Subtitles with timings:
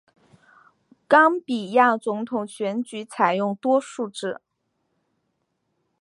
[1.07, 4.41] 冈比亚总统选举采用多数制。